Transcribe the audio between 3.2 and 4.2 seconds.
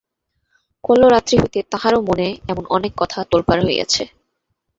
তোলপাড় হইয়াছে।